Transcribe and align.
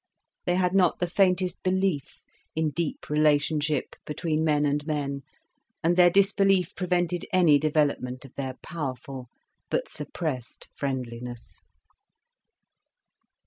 They 0.45 0.55
had 0.55 0.73
not 0.73 0.97
the 0.97 1.05
faintest 1.05 1.61
belief 1.61 2.23
in 2.55 2.71
deep 2.71 3.07
relationship 3.07 3.95
between 4.03 4.43
men 4.43 4.65
and 4.65 4.83
men, 4.87 5.21
and 5.83 5.95
their 5.95 6.09
disbelief 6.09 6.73
prevented 6.73 7.27
any 7.31 7.59
development 7.59 8.25
of 8.25 8.33
their 8.33 8.55
powerful 8.63 9.27
but 9.69 9.87
suppressed 9.87 10.69
friendliness. 10.75 11.61